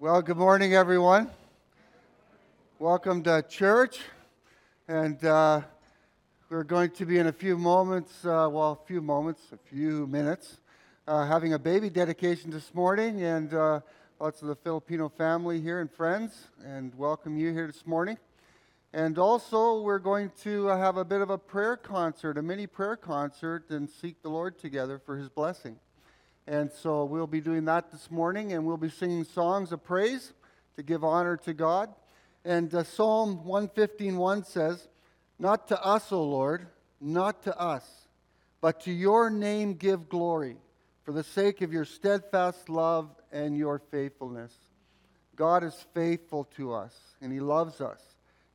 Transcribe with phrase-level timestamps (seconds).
[0.00, 1.28] Well, good morning, everyone.
[2.78, 3.98] Welcome to church.
[4.86, 5.62] And uh,
[6.48, 10.06] we're going to be in a few moments, uh, well, a few moments, a few
[10.06, 10.58] minutes,
[11.08, 13.24] uh, having a baby dedication this morning.
[13.24, 13.80] And uh,
[14.20, 18.18] lots of the Filipino family here and friends, and welcome you here this morning.
[18.92, 22.68] And also, we're going to uh, have a bit of a prayer concert, a mini
[22.68, 25.80] prayer concert, and seek the Lord together for his blessing.
[26.50, 30.32] And so we'll be doing that this morning, and we'll be singing songs of praise
[30.76, 31.90] to give honor to God.
[32.42, 34.88] And uh, Psalm 115.1 says,
[35.38, 36.66] Not to us, O Lord,
[37.02, 37.84] not to us,
[38.62, 40.56] but to your name give glory,
[41.04, 44.54] for the sake of your steadfast love and your faithfulness.
[45.36, 48.00] God is faithful to us, and he loves us.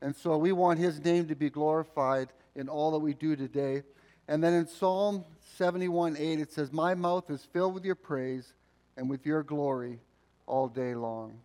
[0.02, 3.84] And so we want his name to be glorified in all that we do today.
[4.28, 5.26] And then in Psalm
[5.58, 8.54] 71 8, it says, My mouth is filled with your praise
[8.98, 10.00] and with your glory
[10.46, 11.40] all day long.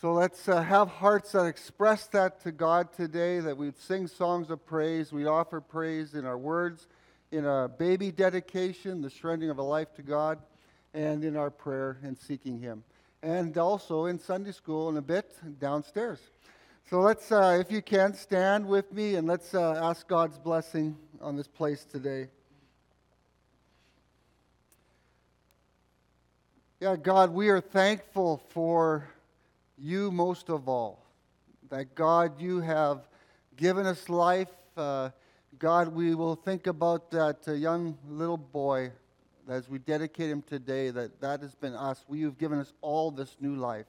[0.00, 4.48] So let's uh, have hearts that express that to God today, that we'd sing songs
[4.48, 6.86] of praise, We'd offer praise in our words,
[7.32, 10.38] in our baby dedication, the surrendering of a life to God,
[10.94, 12.84] and in our prayer and seeking Him.
[13.22, 16.20] And also in Sunday school in a bit downstairs.
[16.88, 20.96] So let's, uh, if you can, stand with me and let's uh, ask God's blessing
[21.20, 22.28] on this place today.
[26.80, 29.08] Yeah, God, we are thankful for
[29.76, 31.04] you most of all.
[31.70, 33.00] That God, you have
[33.56, 34.48] given us life.
[34.76, 35.10] Uh,
[35.58, 38.92] God, we will think about that uh, young little boy
[39.48, 42.04] as we dedicate him today, that that has been us.
[42.06, 43.86] We have given us all this new life.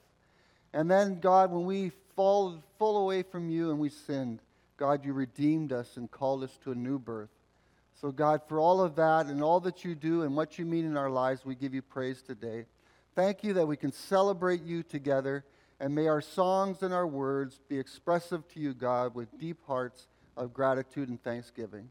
[0.73, 4.39] And then, God, when we fall full away from you and we sinned,
[4.79, 7.29] God, you redeemed us and called us to a new birth.
[7.99, 10.85] So, God, for all of that and all that you do and what you mean
[10.85, 12.65] in our lives, we give you praise today.
[13.13, 15.43] Thank you that we can celebrate you together,
[15.81, 20.07] and may our songs and our words be expressive to you, God, with deep hearts
[20.37, 21.89] of gratitude and thanksgiving.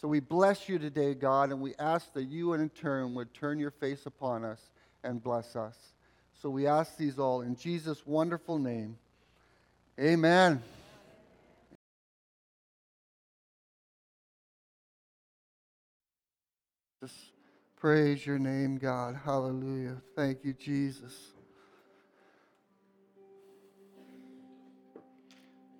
[0.00, 3.60] So we bless you today, God, and we ask that you, in turn, would turn
[3.60, 4.60] your face upon us
[5.04, 5.76] and bless us.
[6.42, 8.96] So we ask these all in Jesus' wonderful name.
[10.00, 10.60] Amen.
[17.76, 19.20] Praise your name, God.
[19.22, 20.00] Hallelujah.
[20.14, 21.14] Thank you, Jesus.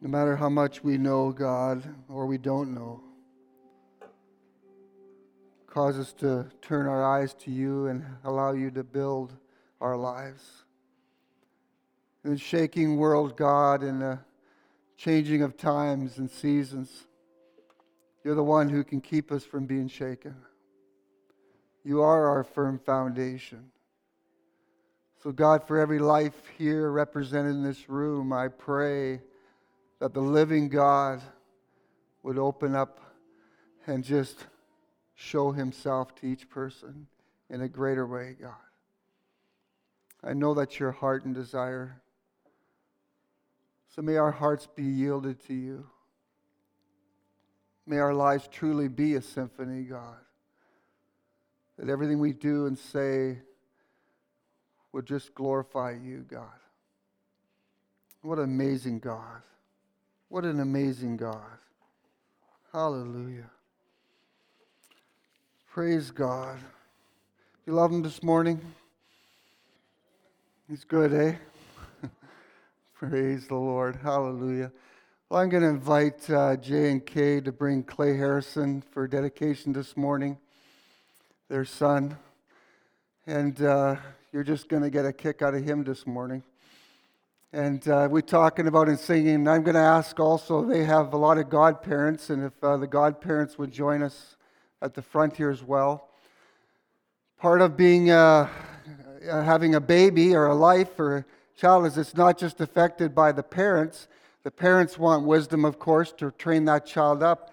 [0.02, 3.00] No matter how much we know, God, or we don't know,
[5.66, 9.32] cause us to turn our eyes to you and allow you to build
[9.80, 10.64] our lives.
[12.24, 14.18] In the shaking world, God, in the
[14.98, 17.06] changing of times and seasons,
[18.22, 20.36] you're the one who can keep us from being shaken.
[21.86, 23.70] You are our firm foundation.
[25.22, 29.20] So, God, for every life here represented in this room, I pray
[30.00, 31.22] that the living God
[32.24, 32.98] would open up
[33.86, 34.46] and just
[35.14, 37.06] show himself to each person
[37.50, 38.54] in a greater way, God.
[40.24, 42.02] I know that's your heart and desire.
[43.94, 45.86] So may our hearts be yielded to you.
[47.86, 50.16] May our lives truly be a symphony, God
[51.78, 53.38] that everything we do and say
[54.92, 56.48] would just glorify you, God.
[58.22, 59.42] What an amazing God.
[60.28, 61.58] What an amazing God.
[62.72, 63.50] Hallelujah.
[65.70, 66.58] Praise God.
[67.66, 68.60] You love him this morning?
[70.68, 71.34] He's good, eh?
[72.94, 73.96] Praise the Lord.
[73.96, 74.72] Hallelujah.
[75.28, 79.72] Well, I'm going to invite uh, Jay and Kay to bring Clay Harrison for dedication
[79.72, 80.38] this morning
[81.48, 82.16] their son.
[83.26, 83.96] And uh,
[84.32, 86.42] you're just going to get a kick out of him this morning.
[87.52, 89.46] And uh, we're talking about and singing.
[89.46, 92.88] I'm going to ask also, they have a lot of godparents, and if uh, the
[92.88, 94.36] godparents would join us
[94.82, 96.08] at the front here as well.
[97.38, 98.48] Part of being, uh,
[99.30, 101.24] uh, having a baby or a life or a
[101.56, 104.08] child is it's not just affected by the parents.
[104.42, 107.52] The parents want wisdom, of course, to train that child up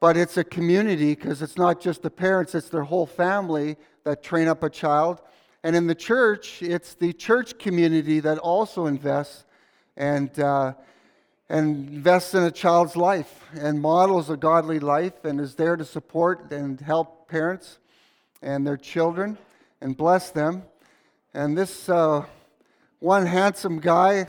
[0.00, 4.22] but it's a community because it's not just the parents, it's their whole family that
[4.22, 5.20] train up a child.
[5.62, 9.44] And in the church, it's the church community that also invests
[9.98, 10.72] and, uh,
[11.50, 15.84] and invests in a child's life and models a godly life and is there to
[15.84, 17.78] support and help parents
[18.40, 19.36] and their children
[19.82, 20.62] and bless them.
[21.34, 22.24] And this uh,
[23.00, 24.28] one handsome guy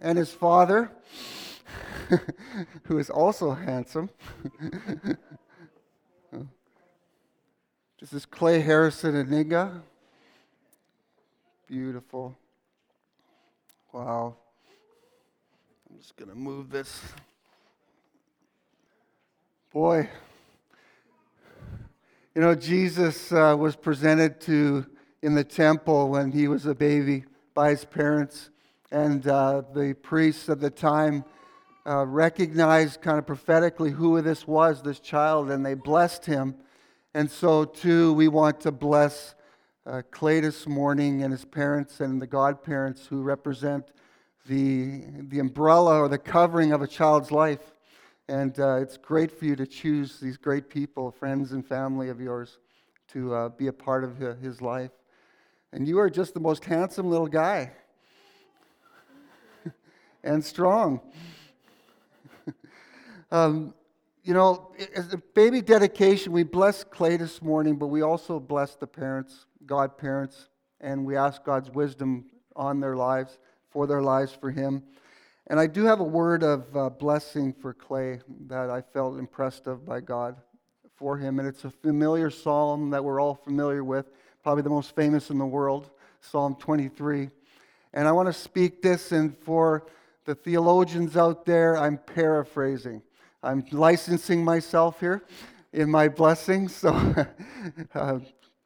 [0.00, 0.90] and his father
[2.84, 4.10] who is also handsome.
[8.00, 9.80] this is Clay Harrison and Niga.
[11.66, 12.36] Beautiful.
[13.92, 14.36] Wow.
[15.88, 17.00] I'm just going to move this.
[19.72, 20.08] Boy,
[22.34, 24.86] you know, Jesus uh, was presented to
[25.22, 27.24] in the temple when he was a baby
[27.54, 28.50] by his parents,
[28.90, 31.24] and uh, the priests of the time
[31.86, 36.54] uh, recognized kind of prophetically who this was, this child, and they blessed him.
[37.14, 39.34] And so, too, we want to bless
[39.86, 43.90] uh, Clay this morning and his parents and the godparents who represent
[44.46, 47.72] the, the umbrella or the covering of a child's life.
[48.28, 52.20] And uh, it's great for you to choose these great people, friends and family of
[52.20, 52.58] yours,
[53.12, 54.92] to uh, be a part of his life.
[55.72, 57.72] And you are just the most handsome little guy
[60.24, 61.00] and strong.
[63.30, 63.74] Um,
[64.22, 68.74] you know, as a baby dedication, we bless Clay this morning, but we also bless
[68.74, 70.48] the parents, godparents,
[70.80, 73.38] and we ask God's wisdom on their lives,
[73.70, 74.82] for their lives, for him.
[75.46, 79.66] And I do have a word of uh, blessing for Clay that I felt impressed
[79.66, 80.36] of by God
[80.96, 81.38] for him.
[81.38, 84.10] And it's a familiar psalm that we're all familiar with,
[84.42, 85.90] probably the most famous in the world,
[86.20, 87.30] Psalm 23.
[87.94, 89.86] And I want to speak this, and for
[90.24, 93.02] the theologians out there, I'm paraphrasing.
[93.42, 95.24] I'm licensing myself here
[95.72, 96.90] in my blessing, so
[97.94, 98.18] uh,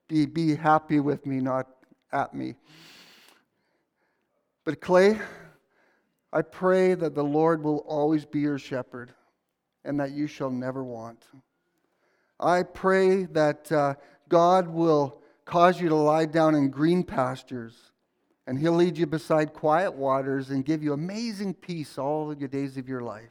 [0.09, 1.69] be, be happy with me, not
[2.13, 2.57] at me.
[4.65, 5.19] But Clay,
[6.33, 9.13] I pray that the Lord will always be your shepherd
[9.85, 11.25] and that you shall never want.
[12.41, 13.95] I pray that uh,
[14.29, 17.93] God will cause you to lie down in green pastures
[18.47, 22.77] and He'll lead you beside quiet waters and give you amazing peace all the days
[22.77, 23.31] of your life.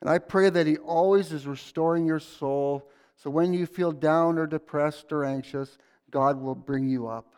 [0.00, 4.38] And I pray that He always is restoring your soul so when you feel down
[4.38, 5.78] or depressed or anxious,
[6.10, 7.34] God will bring you up.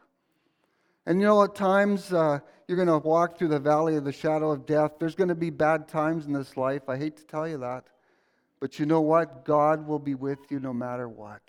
[1.06, 4.12] And you know, at times uh, you're going to walk through the valley of the
[4.12, 4.94] shadow of death.
[4.98, 6.88] There's going to be bad times in this life.
[6.88, 7.84] I hate to tell you that.
[8.58, 9.44] But you know what?
[9.44, 11.42] God will be with you no matter what.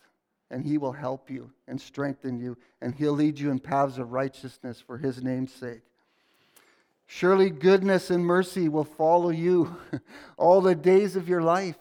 [0.51, 2.57] And He will help you and strengthen you.
[2.81, 5.81] And He'll lead you in paths of righteousness for His name's sake.
[7.07, 9.77] Surely goodness and mercy will follow you
[10.37, 11.77] all the days of your life.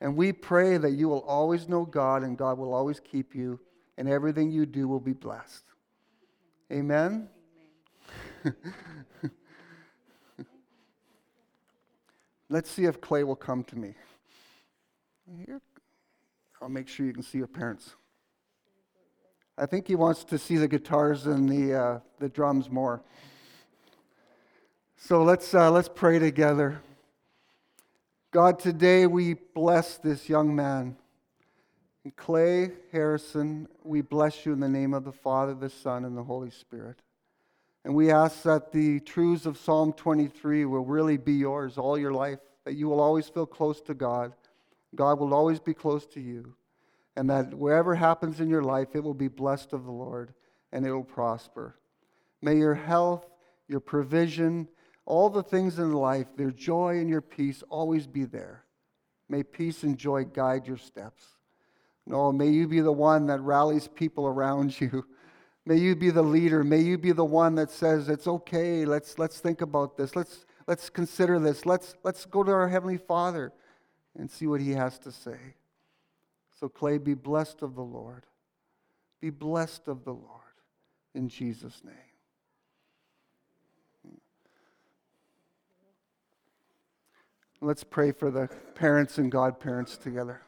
[0.00, 3.58] And we pray that you will always know God and God will always keep you,
[3.96, 5.64] and everything you do will be blessed.
[6.70, 7.30] Amen.
[12.50, 13.94] Let's see if Clay will come to me.
[15.46, 15.62] Here,
[16.60, 17.96] I'll make sure you can see your parents.
[19.56, 23.02] I think he wants to see the guitars and the, uh, the drums more.
[25.06, 26.80] So let's, uh, let's pray together.
[28.30, 30.96] God, today we bless this young man.
[32.16, 36.22] Clay Harrison, we bless you in the name of the Father, the Son, and the
[36.22, 37.02] Holy Spirit.
[37.84, 42.14] And we ask that the truths of Psalm 23 will really be yours all your
[42.14, 44.32] life, that you will always feel close to God.
[44.94, 46.54] God will always be close to you.
[47.14, 50.32] And that wherever happens in your life, it will be blessed of the Lord
[50.72, 51.76] and it will prosper.
[52.40, 53.26] May your health,
[53.68, 54.66] your provision,
[55.06, 58.64] all the things in life, their joy and your peace always be there.
[59.28, 61.24] May peace and joy guide your steps.
[62.06, 65.04] No, may you be the one that rallies people around you
[65.66, 66.62] May you be the leader.
[66.62, 70.14] May you be the one that says, it's okay, let's, let's think about this.
[70.14, 71.64] Let's, let's consider this.
[71.64, 73.52] Let's, let's go to our Heavenly Father
[74.18, 75.38] and see what He has to say.
[76.60, 78.26] So, Clay, be blessed of the Lord.
[79.20, 80.40] Be blessed of the Lord
[81.14, 81.94] in Jesus' name.
[87.64, 90.42] Let's pray for the parents and godparents together.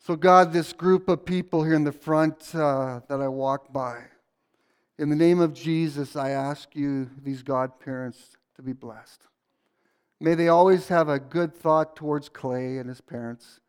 [0.00, 4.02] So, God, this group of people here in the front uh, that I walk by,
[4.98, 9.22] in the name of Jesus, I ask you, these godparents, to be blessed.
[10.20, 13.60] May they always have a good thought towards Clay and his parents.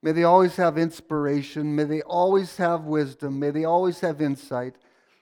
[0.00, 1.76] May they always have inspiration.
[1.76, 3.38] May they always have wisdom.
[3.38, 4.76] May they always have insight.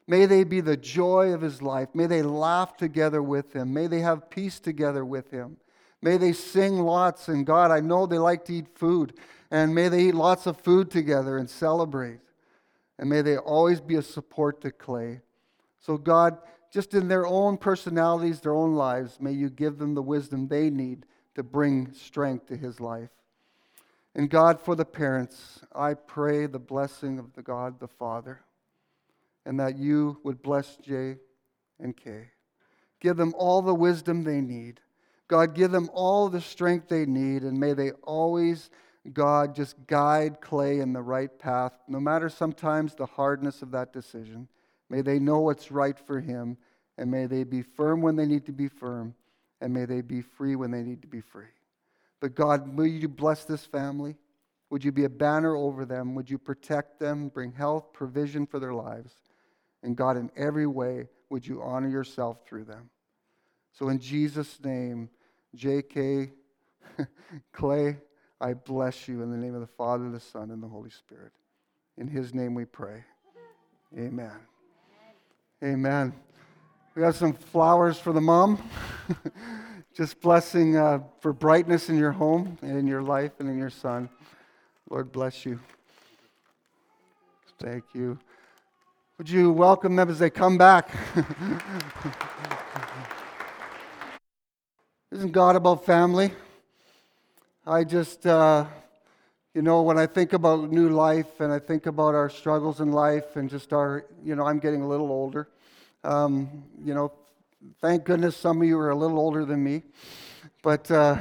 [0.07, 1.89] May they be the joy of his life.
[1.95, 3.75] May they laugh together with him.
[3.75, 5.57] May they have peace together with him.
[6.03, 7.29] May they sing lots.
[7.29, 9.15] And God, I know they like to eat food.
[9.51, 12.21] And may they eat lots of food together and celebrate.
[12.99, 15.21] And may they always be a support to Clay.
[15.81, 16.39] So, God,
[16.73, 20.71] just in their own personalities, their own lives, may you give them the wisdom they
[20.71, 23.11] need to bring strength to his life.
[24.15, 28.41] And God, for the parents, I pray the blessing of the God the Father,
[29.47, 31.17] and that you would bless Jay
[31.79, 32.31] and Kay.
[33.01, 34.81] Give them all the wisdom they need.
[35.29, 38.71] God, give them all the strength they need, and may they always
[39.13, 43.93] God, just guide Clay in the right path, no matter sometimes the hardness of that
[43.93, 44.49] decision.
[44.91, 46.57] May they know what's right for him,
[46.97, 49.15] and may they be firm when they need to be firm,
[49.61, 51.47] and may they be free when they need to be free.
[52.21, 54.17] But God, will you bless this family?
[54.71, 56.15] Would you be a banner over them?
[56.15, 59.13] Would you protect them, bring health, provision for their lives?
[59.83, 62.91] And God, in every way, would you honor yourself through them?
[63.73, 65.09] So, in Jesus' name,
[65.55, 66.31] J.K.
[67.53, 67.99] Clay,
[68.41, 71.33] I bless you in the name of the Father, the Son, and the Holy Spirit.
[71.97, 73.05] In his name we pray.
[73.97, 74.37] Amen.
[75.65, 76.13] Amen.
[76.95, 78.63] We have some flowers for the mom.
[79.95, 83.71] Just blessing uh, for brightness in your home and in your life and in your
[83.71, 84.09] son.
[84.89, 85.59] Lord bless you.
[87.59, 88.19] Thank you.
[89.19, 90.91] Would you welcome them as they come back?
[95.11, 96.33] Isn't God about family?
[97.67, 98.67] I just, uh,
[99.55, 102.93] you know, when I think about new life and I think about our struggles in
[102.93, 105.49] life and just our, you know, I'm getting a little older.
[106.05, 107.11] Um, you know,
[107.81, 109.83] thank goodness some of you are a little older than me,
[110.63, 111.17] but because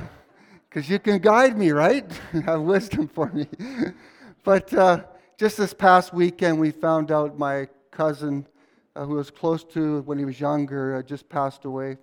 [0.75, 2.11] uh, you can guide me, right?
[2.45, 3.47] Have wisdom for me.
[4.43, 5.05] but uh,
[5.37, 8.47] just this past weekend, we found out my cousin,
[8.97, 11.95] uh, who was close to when he was younger, uh, just passed away,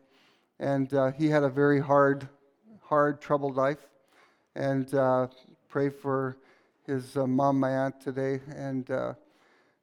[0.58, 2.28] and uh, he had a very hard,
[2.82, 3.86] hard, troubled life.
[4.56, 5.28] And uh,
[5.68, 6.36] pray for
[6.86, 8.40] his mom, my aunt, today.
[8.54, 8.88] And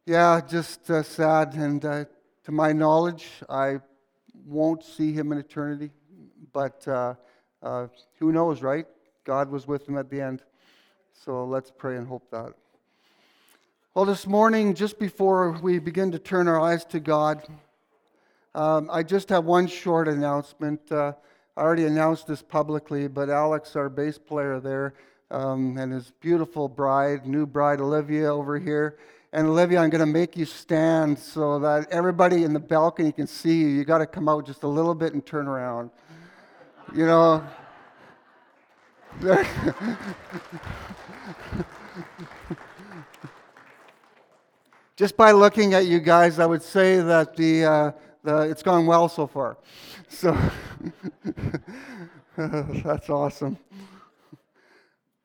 [0.06, 3.82] yeah, just sad and to my knowledge, I
[4.46, 5.92] won't see him in eternity,
[6.52, 7.14] but uh,
[7.62, 7.88] uh,
[8.20, 8.88] who knows, right?
[9.24, 10.42] God was with him at the end.
[11.14, 12.54] So let's pray and hope that.
[13.94, 17.44] Well, this morning, just before we begin to turn our eyes to God,
[18.54, 20.92] um, I just have one short announcement.
[20.92, 21.14] Uh,
[21.56, 24.94] I already announced this publicly, but Alex, our bass player there,
[25.30, 28.98] um, and his beautiful bride, new bride Olivia over here,
[29.34, 33.28] and Olivia, I'm going to make you stand so that everybody in the balcony can
[33.28, 33.68] see you.
[33.68, 35.90] You got to come out just a little bit and turn around.
[36.94, 37.42] You know.
[44.98, 47.92] just by looking at you guys, I would say that the, uh,
[48.24, 49.58] the it's gone well so far.
[50.10, 50.38] So
[52.38, 53.58] that's awesome.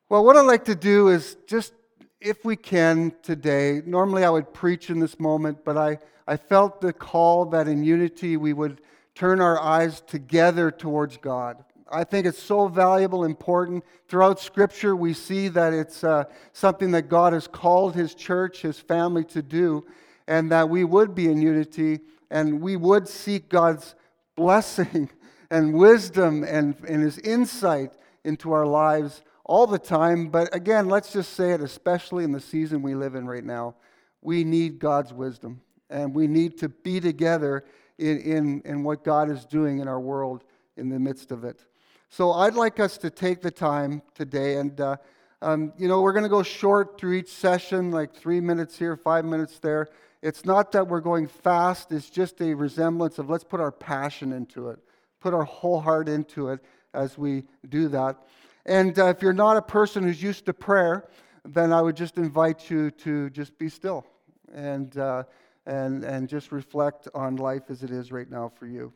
[0.09, 1.73] Well, what I'd like to do is just
[2.19, 6.81] if we can today, normally I would preach in this moment, but I, I felt
[6.81, 8.81] the call that in unity we would
[9.15, 11.63] turn our eyes together towards God.
[11.89, 13.83] I think it's so valuable, important.
[14.07, 18.79] Throughout Scripture, we see that it's uh, something that God has called His church, His
[18.79, 19.85] family to do,
[20.27, 23.95] and that we would be in unity and we would seek God's
[24.35, 25.09] blessing
[25.51, 27.93] and wisdom and, and His insight
[28.23, 32.39] into our lives all the time, but again, let's just say it, especially in the
[32.39, 33.75] season we live in right now.
[34.21, 37.63] We need God's wisdom, and we need to be together
[37.97, 40.43] in, in, in what God is doing in our world
[40.75, 41.63] in the midst of it.
[42.09, 44.97] So I'd like us to take the time today, and uh,
[45.41, 48.97] um, you know, we're going to go short through each session, like three minutes here,
[48.97, 49.87] five minutes there.
[50.21, 54.33] It's not that we're going fast, it's just a resemblance of let's put our passion
[54.33, 54.79] into it,
[55.19, 56.59] put our whole heart into it
[56.93, 58.17] as we do that.
[58.65, 61.07] And uh, if you're not a person who's used to prayer,
[61.45, 64.05] then I would just invite you to just be still
[64.53, 65.23] and, uh,
[65.65, 68.91] and, and just reflect on life as it is right now for you.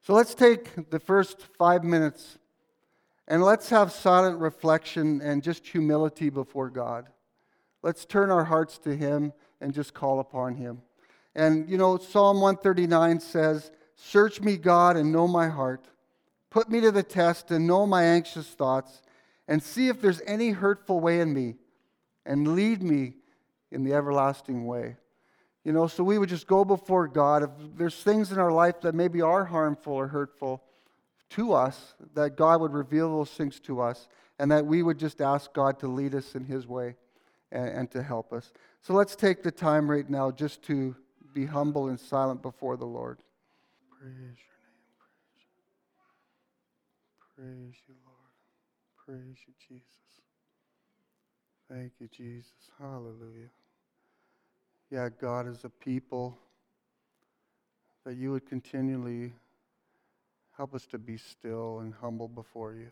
[0.00, 2.38] So let's take the first five minutes
[3.26, 7.08] and let's have silent reflection and just humility before God.
[7.82, 10.82] Let's turn our hearts to Him and just call upon Him.
[11.34, 15.86] And you know, Psalm 139 says, Search me, God, and know my heart.
[16.50, 19.02] Put me to the test and know my anxious thoughts,
[19.46, 21.56] and see if there's any hurtful way in me,
[22.24, 23.14] and lead me
[23.70, 24.96] in the everlasting way.
[25.64, 27.42] You know, so we would just go before God.
[27.42, 30.62] If there's things in our life that maybe are harmful or hurtful
[31.30, 35.20] to us, that God would reveal those things to us, and that we would just
[35.20, 36.96] ask God to lead us in His way
[37.52, 38.52] and, and to help us.
[38.80, 40.94] So let's take the time right now just to
[41.34, 43.18] be humble and silent before the Lord.
[43.90, 44.58] Praise your
[47.44, 47.68] name.
[47.70, 48.16] Praise you, Lord.
[49.06, 49.84] Praise you, Jesus.
[51.70, 52.52] Thank you, Jesus.
[52.78, 53.50] Hallelujah.
[54.90, 56.38] Yeah, God, as a people,
[58.06, 59.34] that you would continually
[60.56, 62.90] help us to be still and humble before you.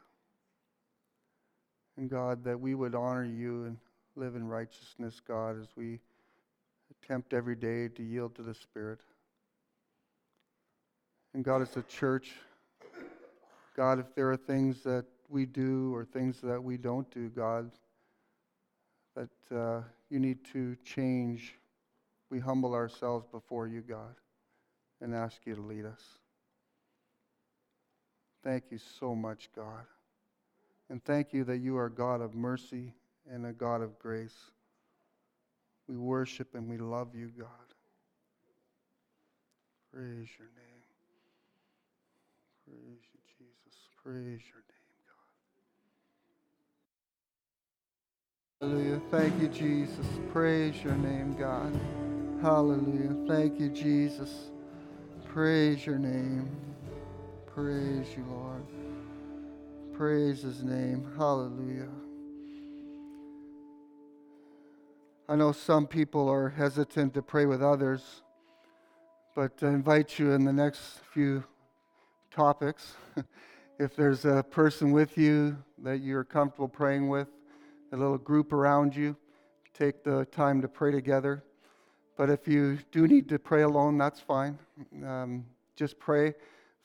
[1.97, 3.79] And God, that we would honor you and
[4.17, 6.01] live in righteousness, God, as we
[6.91, 9.01] attempt every day to yield to the Spirit.
[11.35, 12.33] And God, as a church,
[13.77, 17.71] God, if there are things that we do or things that we don't do, God,
[19.17, 21.55] that uh, you need to change,
[22.31, 24.15] we humble ourselves before you, God.
[25.01, 26.03] and ask you to lead us.
[28.43, 29.85] Thank you so much, God.
[30.89, 32.95] And thank you that you are God of mercy
[33.33, 34.51] and a God of grace.
[35.89, 37.49] We worship and we love you, God.
[39.93, 40.83] Praise your name.
[42.67, 43.89] Praise you, Jesus.
[44.03, 44.97] Praise your name,
[48.61, 48.69] God.
[48.69, 49.01] Hallelujah.
[49.11, 50.07] Thank you, Jesus.
[50.33, 51.79] Praise your name, God.
[52.43, 53.17] Hallelujah.
[53.29, 54.51] Thank you, Jesus.
[55.27, 56.51] Praise your name.
[57.47, 58.67] Praise you, Lord.
[59.95, 61.07] Praise his name.
[61.17, 61.89] Hallelujah.
[65.29, 68.23] I know some people are hesitant to pray with others,
[69.35, 71.43] but I invite you in the next few
[72.31, 72.95] topics.
[73.81, 77.27] if there's a person with you that you're comfortable praying with,
[77.91, 79.17] a little group around you,
[79.75, 81.43] take the time to pray together.
[82.17, 84.57] But if you do need to pray alone, that's fine.
[85.05, 86.35] Um, just pray.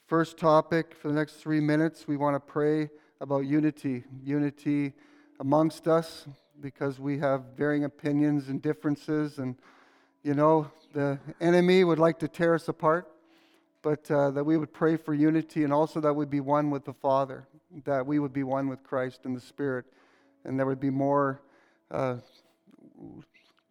[0.08, 4.02] First topic for the next three minutes, we want to pray about unity.
[4.24, 4.94] Unity
[5.38, 6.26] amongst us
[6.62, 9.38] because we have varying opinions and differences.
[9.38, 9.56] And,
[10.22, 13.10] you know, the enemy would like to tear us apart,
[13.82, 16.84] but uh, that we would pray for unity and also that we'd be one with
[16.84, 17.46] the Father,
[17.84, 19.84] that we would be one with Christ and the Spirit,
[20.44, 21.42] and there would be more
[21.90, 22.16] uh,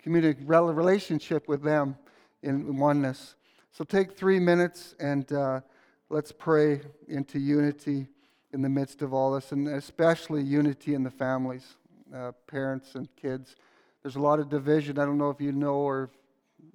[0.03, 1.95] community relationship with them
[2.43, 3.35] in oneness.
[3.71, 5.61] So take three minutes and uh,
[6.09, 8.07] let's pray into unity
[8.53, 11.77] in the midst of all this, and especially unity in the families,
[12.15, 13.55] uh, parents and kids.
[14.03, 14.99] There's a lot of division.
[14.99, 16.09] I don't know if you know or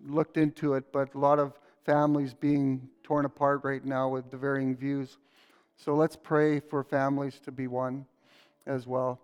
[0.07, 1.53] looked into it, but a lot of
[1.85, 5.19] families being torn apart right now with the varying views.
[5.77, 8.07] So let's pray for families to be one
[8.67, 9.21] as well.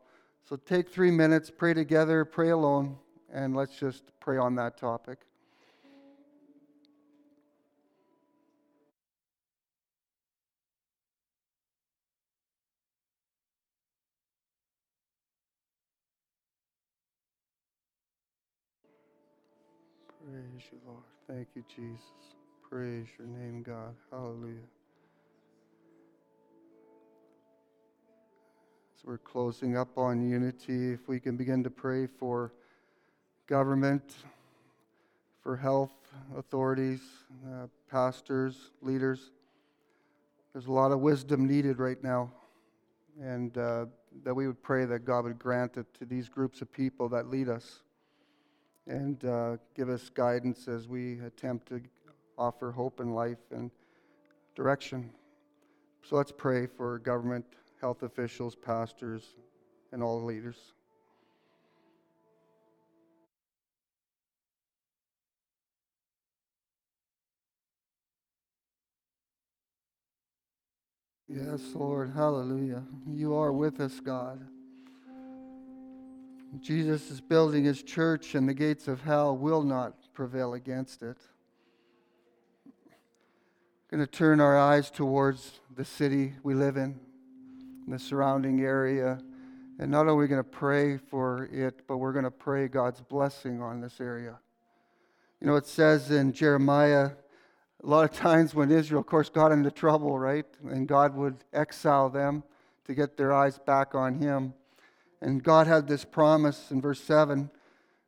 [0.48, 2.96] So take three minutes, pray together, pray alone,
[3.32, 5.18] and let's just pray on that topic.
[20.42, 21.04] Praise you, Lord.
[21.28, 22.34] Thank you, Jesus.
[22.68, 23.94] Praise your name, God.
[24.10, 24.56] Hallelujah.
[28.96, 32.52] As we're closing up on unity, if we can begin to pray for
[33.46, 34.14] government,
[35.44, 35.92] for health
[36.36, 37.02] authorities,
[37.46, 39.30] uh, pastors, leaders.
[40.52, 42.32] There's a lot of wisdom needed right now,
[43.20, 43.86] and uh,
[44.24, 47.28] that we would pray that God would grant it to these groups of people that
[47.28, 47.82] lead us
[48.86, 51.80] and uh, give us guidance as we attempt to
[52.36, 53.70] offer hope and life and
[54.54, 55.10] direction.
[56.08, 57.44] So let's pray for government,
[57.80, 59.34] health officials, pastors,
[59.92, 60.56] and all leaders.
[71.28, 72.12] Yes, Lord.
[72.14, 72.82] Hallelujah.
[73.08, 74.46] You are with us, God.
[76.60, 81.16] Jesus is building his church, and the gates of hell will not prevail against it.
[82.66, 86.98] We're going to turn our eyes towards the city we live in,
[87.88, 89.18] the surrounding area.
[89.78, 92.68] And not only are we going to pray for it, but we're going to pray
[92.68, 94.38] God's blessing on this area.
[95.40, 97.12] You know, it says in Jeremiah,
[97.82, 100.46] a lot of times when Israel, of course, got into trouble, right?
[100.64, 102.44] And God would exile them
[102.84, 104.54] to get their eyes back on Him.
[105.22, 107.48] And God had this promise in verse 7.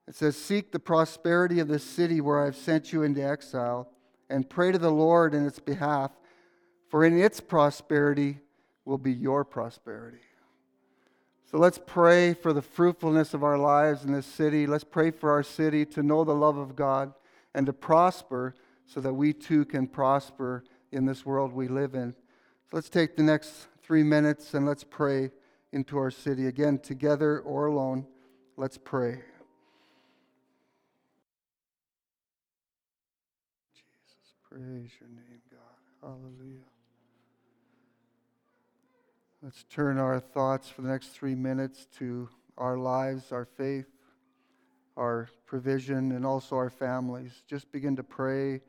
[0.08, 3.88] It says, Seek the prosperity of the city where I've sent you into exile,
[4.28, 6.10] and pray to the Lord in its behalf,
[6.88, 8.40] for in its prosperity
[8.84, 10.18] will be your prosperity.
[11.48, 14.66] So let's pray for the fruitfulness of our lives in this city.
[14.66, 17.14] Let's pray for our city to know the love of God
[17.54, 22.12] and to prosper so that we too can prosper in this world we live in.
[22.70, 25.30] So let's take the next three minutes and let's pray
[25.74, 26.46] into our city.
[26.46, 28.06] Again, together or alone,
[28.56, 29.20] let's pray.
[33.74, 35.60] Jesus, praise your name, God.
[36.00, 36.60] Hallelujah.
[39.42, 43.88] Let's turn our thoughts for the next three minutes to our lives, our faith,
[44.96, 47.42] our provision, and also our families.
[47.48, 48.60] Just begin to pray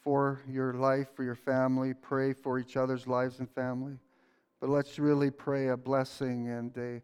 [0.00, 1.92] for your life, for your family.
[1.92, 3.98] Pray for each other's lives and family.
[4.64, 7.02] But let's really pray a blessing and a,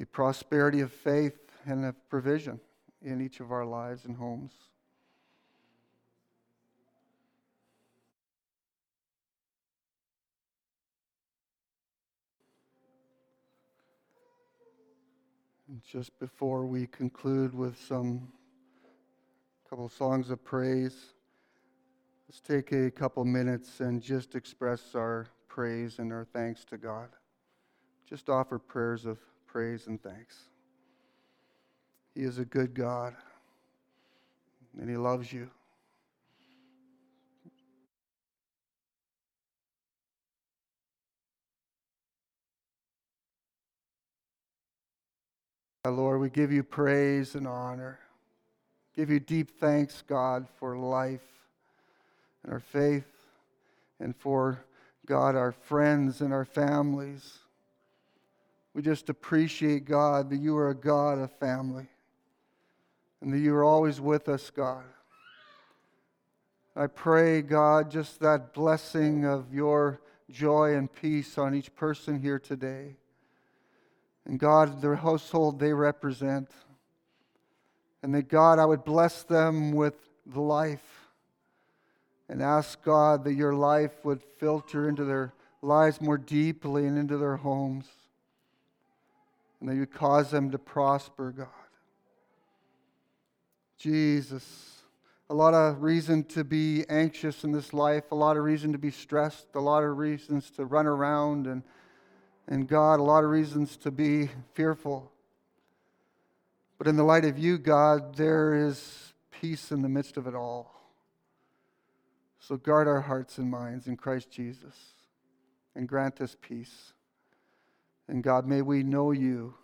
[0.00, 2.58] a prosperity of faith and of provision
[3.02, 4.52] in each of our lives and homes.
[15.86, 18.32] Just before we conclude with some
[19.68, 21.12] couple songs of praise,
[22.28, 27.08] Let's take a couple minutes and just express our praise and our thanks to God.
[28.08, 29.18] Just offer prayers of
[29.48, 30.36] praise and thanks.
[32.14, 33.16] He is a good God,
[34.80, 35.50] and He loves you.
[45.84, 47.98] Lord, we give you praise and honor.
[48.94, 51.26] Give you deep thanks, God, for life
[52.44, 53.10] and our faith
[53.98, 54.64] and for,
[55.08, 57.38] God, our friends and our families.
[58.74, 61.86] We just appreciate, God, that you are a God of family
[63.22, 64.84] and that you are always with us, God.
[66.76, 69.98] I pray, God, just that blessing of your
[70.30, 72.94] joy and peace on each person here today.
[74.26, 76.50] And God, the household they represent.
[78.02, 79.94] And that, God, I would bless them with
[80.26, 80.97] the life
[82.28, 87.16] and ask, God, that your life would filter into their lives more deeply and into
[87.16, 87.86] their homes.
[89.60, 91.48] And that you cause them to prosper, God.
[93.78, 94.82] Jesus,
[95.30, 98.78] a lot of reason to be anxious in this life, a lot of reason to
[98.78, 101.62] be stressed, a lot of reasons to run around and
[102.48, 105.12] and God, a lot of reasons to be fearful.
[106.78, 110.34] But in the light of you, God, there is peace in the midst of it
[110.34, 110.77] all.
[112.38, 114.74] So guard our hearts and minds in Christ Jesus
[115.74, 116.92] and grant us peace.
[118.08, 119.54] And God, may we know you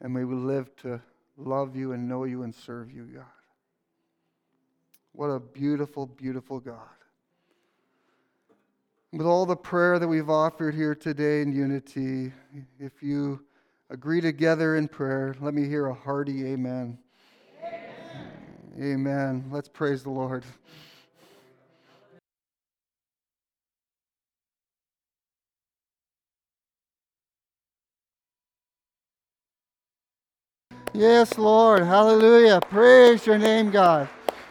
[0.00, 1.00] and may we live to
[1.36, 3.24] love you and know you and serve you, God.
[5.12, 6.88] What a beautiful, beautiful God
[9.12, 12.32] with all the prayer that we've offered here today in unity,
[12.80, 13.44] if you
[13.90, 16.98] agree together in prayer, let me hear a hearty amen.
[17.62, 18.94] Amen.
[18.94, 19.44] amen.
[19.50, 20.44] Let's praise the Lord.
[30.94, 31.84] Yes, Lord.
[31.84, 32.60] Hallelujah.
[32.60, 34.10] Praise your name, God.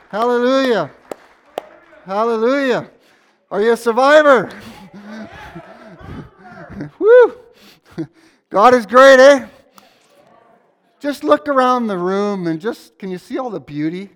[0.09, 0.89] Hallelujah.
[2.03, 2.89] Hallelujah.
[3.51, 4.49] Are you a survivor?
[6.99, 7.37] Woo!
[8.49, 9.45] God is great, eh?
[10.99, 14.09] Just look around the room and just, can you see all the beauty?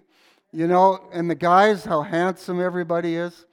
[0.51, 3.45] You know, and the guys, how handsome everybody is.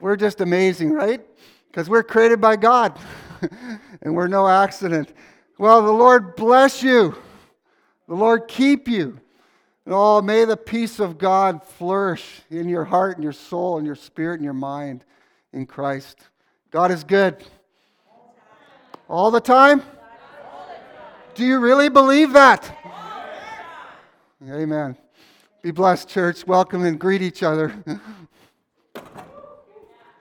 [0.00, 1.24] We're just amazing, right?
[1.68, 2.98] Because we're created by God
[4.02, 5.12] and we're no accident.
[5.56, 7.14] Well, the Lord bless you.
[8.08, 9.20] The Lord keep you.
[9.84, 13.86] And oh, may the peace of God flourish in your heart and your soul and
[13.86, 15.04] your spirit and your mind
[15.52, 16.18] in Christ.
[16.70, 17.44] God is good.
[19.08, 19.82] All the time?
[21.34, 22.76] Do you really believe that?
[24.48, 24.96] Amen.
[25.62, 26.46] Be blessed, church.
[26.46, 27.74] Welcome and greet each other.